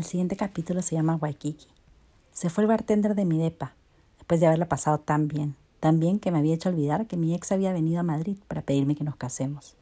[0.00, 1.66] El siguiente capítulo se llama Waikiki.
[2.32, 3.74] Se fue el bartender de mi depa,
[4.16, 7.34] después de haberla pasado tan bien, tan bien que me había hecho olvidar que mi
[7.34, 9.74] ex había venido a Madrid para pedirme que nos casemos.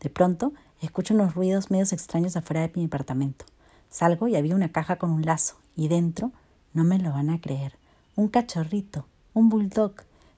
[0.00, 3.44] De pronto, escucho unos ruidos medios extraños afuera de mi departamento.
[3.90, 6.32] Salgo y había una caja con un lazo, y dentro,
[6.72, 7.74] no me lo van a creer,
[8.14, 9.04] un cachorrito,
[9.34, 9.92] un bulldog,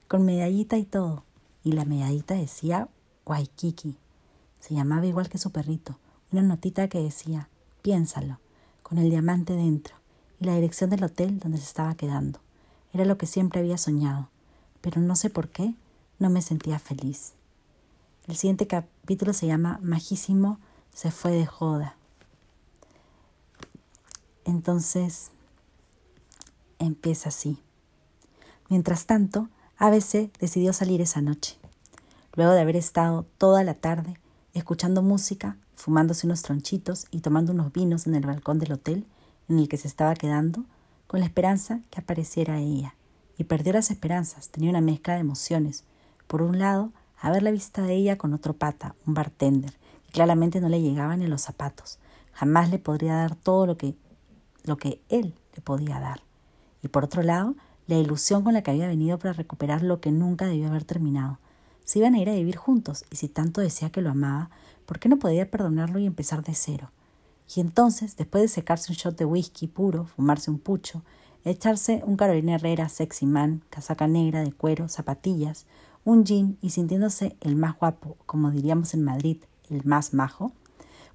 [0.09, 1.23] con medallita y todo.
[1.63, 2.89] Y la medallita decía
[3.25, 3.95] Waikiki.
[4.59, 5.97] Se llamaba igual que su perrito.
[6.29, 7.47] Una notita que decía,
[7.81, 8.37] piénsalo
[8.89, 9.95] con el diamante dentro
[10.39, 12.39] y la dirección del hotel donde se estaba quedando.
[12.91, 14.29] Era lo que siempre había soñado,
[14.81, 15.75] pero no sé por qué
[16.17, 17.33] no me sentía feliz.
[18.27, 20.59] El siguiente capítulo se llama Majísimo
[20.91, 21.95] se fue de joda.
[24.43, 25.29] Entonces
[26.79, 27.61] empieza así.
[28.69, 31.57] Mientras tanto, ABC decidió salir esa noche.
[32.33, 34.19] Luego de haber estado toda la tarde
[34.53, 39.05] escuchando música, fumándose unos tronchitos y tomando unos vinos en el balcón del hotel
[39.47, 40.65] en el que se estaba quedando,
[41.07, 42.95] con la esperanza que apareciera ella.
[43.37, 45.85] Y perdió las esperanzas, tenía una mezcla de emociones.
[46.27, 49.71] Por un lado, a ver la vista de ella con otro pata, un bartender,
[50.05, 51.97] que claramente no le llegaba ni los zapatos.
[52.33, 53.95] Jamás le podría dar todo lo que,
[54.65, 56.21] lo que él le podía dar.
[56.83, 57.55] Y por otro lado,
[57.87, 61.39] la ilusión con la que había venido para recuperar lo que nunca debió haber terminado.
[61.89, 64.51] Se iban a ir a vivir juntos, y si tanto decía que lo amaba,
[64.85, 66.91] ¿Por qué no podía perdonarlo y empezar de cero?
[67.55, 71.01] Y entonces, después de secarse un shot de whisky puro, fumarse un pucho,
[71.43, 75.65] echarse un Carolina Herrera sexy man, casaca negra de cuero, zapatillas,
[76.05, 79.37] un jean y sintiéndose el más guapo, como diríamos en Madrid,
[79.71, 80.51] el más majo,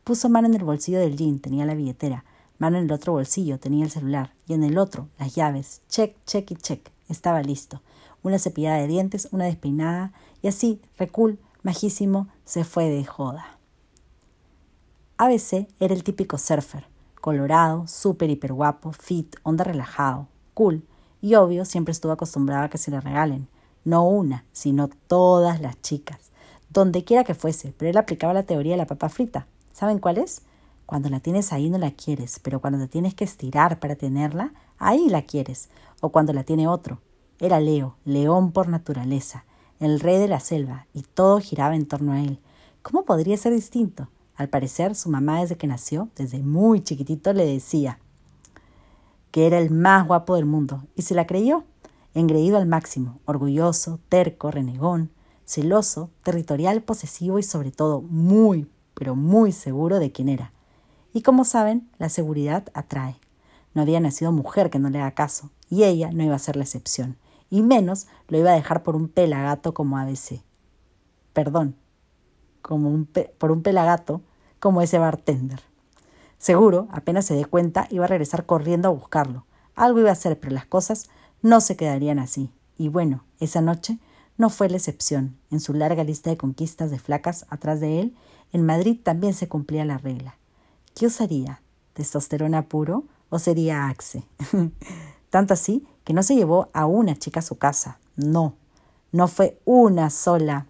[0.02, 2.24] puso mano en el bolsillo del jean, tenía la billetera,
[2.58, 6.16] mano en el otro bolsillo, tenía el celular, y en el otro, las llaves, check,
[6.26, 7.80] check y check, estaba listo.
[8.24, 10.12] Una cepillada de dientes, una despeinada,
[10.44, 13.58] y así, recul, majísimo, se fue de joda.
[15.16, 16.86] ABC era el típico surfer,
[17.18, 20.84] colorado, súper hiper guapo, fit, onda relajado, cool,
[21.22, 23.48] y obvio siempre estuvo acostumbrado a que se le regalen,
[23.86, 26.30] no una, sino todas las chicas,
[26.68, 29.46] donde quiera que fuese, pero él aplicaba la teoría de la papa frita.
[29.72, 30.42] ¿Saben cuál es?
[30.84, 34.52] Cuando la tienes ahí no la quieres, pero cuando te tienes que estirar para tenerla,
[34.76, 35.70] ahí la quieres,
[36.02, 37.00] o cuando la tiene otro.
[37.40, 39.46] Era Leo, león por naturaleza,
[39.80, 42.38] el rey de la selva, y todo giraba en torno a él.
[42.82, 44.08] ¿Cómo podría ser distinto?
[44.36, 47.98] Al parecer, su mamá desde que nació, desde muy chiquitito, le decía
[49.30, 51.64] que era el más guapo del mundo, y se la creyó,
[52.14, 55.10] engreído al máximo, orgulloso, terco, renegón,
[55.44, 60.52] celoso, territorial, posesivo y sobre todo muy, pero muy seguro de quién era.
[61.12, 63.16] Y como saben, la seguridad atrae.
[63.74, 66.56] No había nacido mujer que no le haga caso, y ella no iba a ser
[66.56, 67.16] la excepción,
[67.50, 70.42] y menos lo iba a dejar por un pelagato como ABC.
[71.32, 71.76] Perdón,
[72.62, 74.22] como un por un pelagato
[74.58, 75.60] como ese bartender.
[76.38, 79.46] Seguro, apenas se dé cuenta, iba a regresar corriendo a buscarlo.
[79.74, 81.08] Algo iba a hacer, pero las cosas
[81.42, 82.50] no se quedarían así.
[82.76, 83.98] Y bueno, esa noche
[84.36, 85.36] no fue la excepción.
[85.50, 88.16] En su larga lista de conquistas de flacas atrás de él,
[88.52, 90.36] en Madrid también se cumplía la regla.
[90.94, 91.60] ¿Qué usaría?
[91.92, 94.24] ¿Testosterona puro o sería Axe?
[95.30, 97.98] Tanto así que no se llevó a una chica a su casa.
[98.16, 98.54] No,
[99.12, 100.66] no fue una sola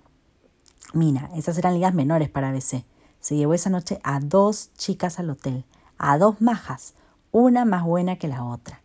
[0.95, 2.85] Mina, esas eran ligas menores para ABC.
[3.19, 5.65] Se llevó esa noche a dos chicas al hotel,
[5.99, 6.95] a dos majas,
[7.33, 8.81] una más buena que la otra.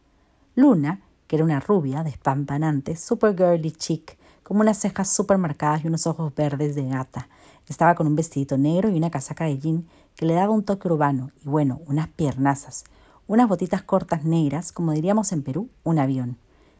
[0.56, 5.88] Luna, que era una rubia, despampanante, super girly chic, como unas cejas super marcadas y
[5.88, 7.30] unos ojos verdes de gata.
[7.68, 9.86] Estaba con un vestidito negro y una casaca de jean
[10.16, 12.86] que le daba un toque urbano y bueno, unas piernazas,
[13.30, 16.38] unas botitas cortas negras, como diríamos en Perú, un avión.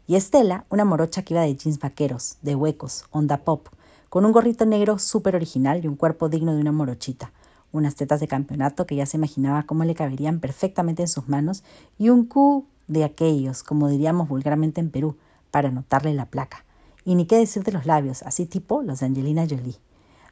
[0.08, 3.68] Y Estela, una morocha que iba de jeans vaqueros, de huecos, onda pop,
[4.10, 7.32] con un gorrito negro súper original y un cuerpo digno de una morochita,
[7.72, 11.64] unas tetas de campeonato que ya se imaginaba cómo le caberían perfectamente en sus manos
[12.00, 15.18] y un cu de aquellos, como diríamos vulgarmente en Perú,
[15.52, 16.66] para anotarle la placa.
[17.06, 19.78] Y ni qué decir de los labios, así tipo los de Angelina Jolie.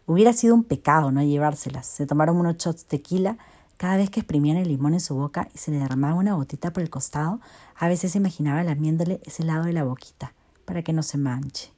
[0.07, 1.85] Hubiera sido un pecado no llevárselas.
[1.85, 3.37] Se tomaron unos shots tequila
[3.77, 6.73] cada vez que exprimían el limón en su boca y se le derramaba una gotita
[6.73, 7.39] por el costado,
[7.75, 10.33] a veces se imaginaba lamiéndole ese lado de la boquita,
[10.65, 11.71] para que no se manche.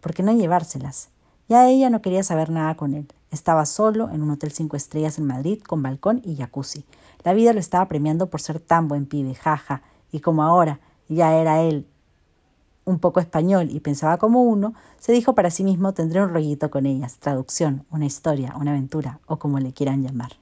[0.00, 1.08] ¿Por qué no llevárselas?
[1.48, 3.08] Ya ella no quería saber nada con él.
[3.30, 6.84] Estaba solo en un hotel cinco estrellas en Madrid con balcón y jacuzzi.
[7.24, 9.82] La vida lo estaba premiando por ser tan buen pibe, jaja,
[10.12, 11.86] y como ahora ya era él
[12.84, 16.70] un poco español y pensaba como uno, se dijo para sí mismo tendré un rollito
[16.70, 20.32] con ellas, traducción, una historia, una aventura o como le quieran llamar.